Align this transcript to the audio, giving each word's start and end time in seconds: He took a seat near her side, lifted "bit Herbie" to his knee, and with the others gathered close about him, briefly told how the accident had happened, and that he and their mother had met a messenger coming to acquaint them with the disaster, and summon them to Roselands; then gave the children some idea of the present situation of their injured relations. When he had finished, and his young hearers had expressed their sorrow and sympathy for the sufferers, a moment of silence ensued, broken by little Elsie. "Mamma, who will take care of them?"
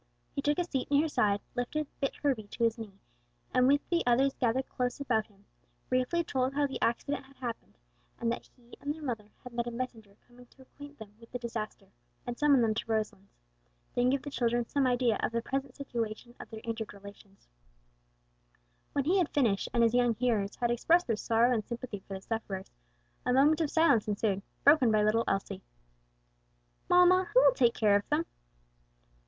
He 0.31 0.41
took 0.41 0.57
a 0.57 0.63
seat 0.63 0.89
near 0.89 1.03
her 1.03 1.07
side, 1.07 1.41
lifted 1.53 1.85
"bit 1.99 2.15
Herbie" 2.23 2.47
to 2.47 2.63
his 2.63 2.79
knee, 2.79 2.99
and 3.53 3.67
with 3.67 3.87
the 3.89 4.01
others 4.07 4.33
gathered 4.33 4.67
close 4.67 4.99
about 4.99 5.27
him, 5.27 5.45
briefly 5.89 6.23
told 6.23 6.55
how 6.55 6.65
the 6.65 6.81
accident 6.81 7.23
had 7.23 7.35
happened, 7.37 7.77
and 8.17 8.31
that 8.31 8.47
he 8.57 8.73
and 8.81 8.91
their 8.95 9.03
mother 9.03 9.29
had 9.43 9.53
met 9.53 9.67
a 9.67 9.71
messenger 9.71 10.17
coming 10.27 10.47
to 10.47 10.63
acquaint 10.63 10.97
them 10.97 11.13
with 11.19 11.29
the 11.31 11.37
disaster, 11.37 11.91
and 12.25 12.39
summon 12.39 12.63
them 12.63 12.73
to 12.73 12.91
Roselands; 12.91 13.29
then 13.93 14.09
gave 14.09 14.23
the 14.23 14.31
children 14.31 14.65
some 14.65 14.87
idea 14.87 15.19
of 15.21 15.31
the 15.33 15.39
present 15.43 15.75
situation 15.75 16.33
of 16.39 16.49
their 16.49 16.61
injured 16.63 16.95
relations. 16.95 17.47
When 18.93 19.05
he 19.05 19.19
had 19.19 19.29
finished, 19.29 19.69
and 19.71 19.83
his 19.83 19.93
young 19.93 20.15
hearers 20.15 20.55
had 20.55 20.71
expressed 20.71 21.05
their 21.05 21.15
sorrow 21.15 21.53
and 21.53 21.63
sympathy 21.63 21.99
for 22.07 22.15
the 22.15 22.21
sufferers, 22.21 22.71
a 23.23 23.33
moment 23.33 23.61
of 23.61 23.69
silence 23.69 24.07
ensued, 24.07 24.41
broken 24.63 24.89
by 24.91 25.03
little 25.03 25.25
Elsie. 25.27 25.61
"Mamma, 26.89 27.29
who 27.35 27.41
will 27.43 27.53
take 27.53 27.75
care 27.75 27.95
of 27.95 28.09
them?" 28.09 28.25